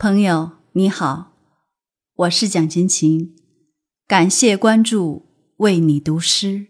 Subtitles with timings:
[0.00, 1.32] 朋友你好，
[2.14, 3.34] 我是蒋勤勤，
[4.06, 6.68] 感谢关注，为你读诗。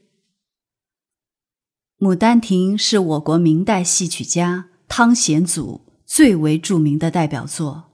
[1.99, 7.91] 《牡丹亭》是我国明代戏曲家汤显祖最为著名的代表作。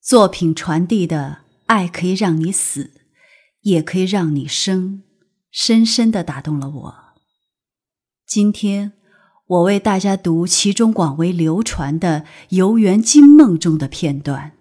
[0.00, 2.90] 作品传递的爱可以让你死，
[3.60, 5.04] 也可以让你生，
[5.52, 6.94] 深深的打动了我。
[8.26, 8.94] 今天。
[9.52, 14.52] 我为大家读其中广为流传的《游园惊梦》中的片段。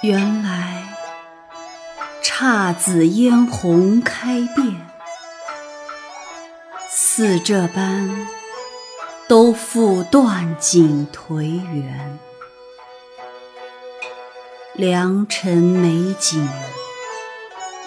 [0.00, 0.84] 原来
[2.22, 4.76] 姹紫嫣红开遍，
[6.88, 8.08] 似这般
[9.26, 12.18] 都付断井颓垣。
[14.74, 16.48] 良辰美景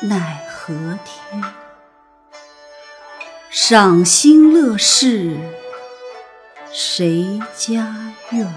[0.02, 0.74] 奈何
[1.06, 1.42] 天，
[3.50, 5.38] 赏心乐事
[6.74, 7.96] 谁家
[8.32, 8.54] 院？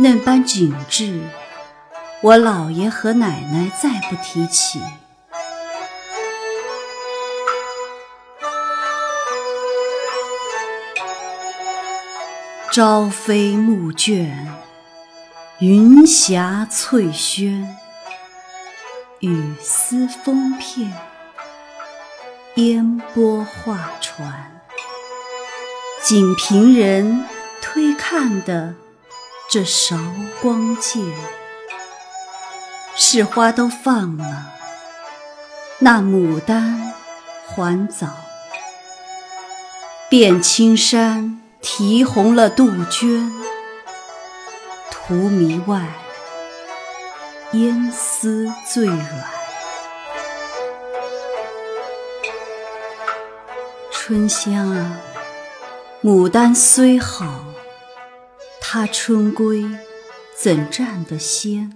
[0.00, 1.20] 那般景致，
[2.22, 4.80] 我姥爷和奶奶再不提起。
[12.70, 14.46] 朝飞暮卷，
[15.58, 17.76] 云霞翠轩，
[19.18, 20.92] 雨丝风片，
[22.54, 24.62] 烟波画船，
[26.04, 27.24] 仅凭人
[27.60, 28.74] 推看的。
[29.50, 29.96] 这韶
[30.42, 31.02] 光剑，
[32.94, 34.52] 是花都放了，
[35.78, 36.92] 那牡丹
[37.46, 38.08] 还早。
[40.10, 43.32] 遍青山啼红了杜鹃，
[44.90, 45.86] 荼蘼外，
[47.52, 49.24] 烟丝最软。
[53.90, 54.98] 春香啊，
[56.02, 57.47] 牡丹虽好。
[58.70, 59.64] 他春归
[60.36, 61.72] 怎占得先？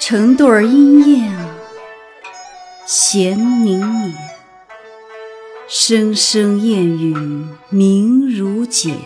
[0.00, 1.54] 成对儿莺燕啊，
[2.84, 4.16] 闲凝捻，
[5.68, 8.98] 声声燕语明如剪，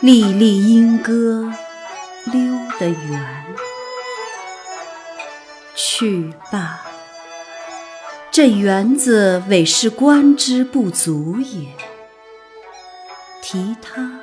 [0.00, 1.52] 粒粒莺歌
[2.24, 2.40] 溜
[2.80, 3.44] 得圆。
[5.74, 6.80] 去罢，
[8.30, 11.68] 这园子委是观之不足也。
[13.42, 14.20] 提他。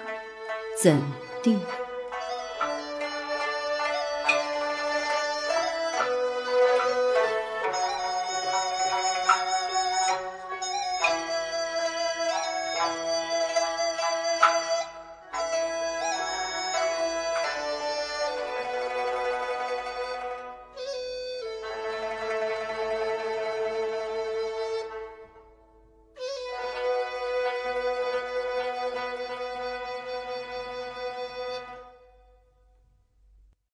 [0.82, 0.98] 怎
[1.44, 1.58] 地？